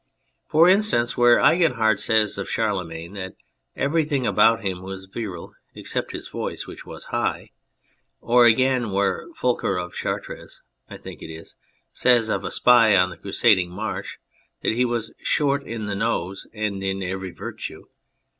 For 0.47 0.67
instance, 0.67 1.15
where 1.15 1.39
Eginhard 1.39 1.99
says 1.99 2.39
of 2.39 2.49
Charlemagne 2.49 3.13
that 3.13 3.35
everything 3.75 4.25
about 4.25 4.65
him 4.65 4.81
was 4.81 5.05
virile 5.05 5.53
"except 5.75 6.11
his 6.11 6.27
voice, 6.27 6.65
which 6.65 6.87
was 6.87 7.05
high," 7.13 7.51
or 8.19 8.47
again, 8.47 8.89
where 8.89 9.27
Fulcher 9.35 9.77
of 9.77 9.93
Chartres 9.93 10.59
(I 10.89 10.97
think 10.97 11.21
it 11.21 11.29
is) 11.31 11.55
says 11.93 12.29
of 12.29 12.43
a 12.43 12.49
spy 12.49 12.95
on 12.95 13.11
the 13.11 13.17
crusading 13.17 13.69
march 13.69 14.17
that 14.63 14.73
he 14.73 14.85
was" 14.85 15.13
short 15.21 15.67
in 15.67 15.85
the 15.85 15.93
nose 15.93 16.47
and 16.51 16.81
in 16.83 17.03
every 17.03 17.29
virtue." 17.29 17.85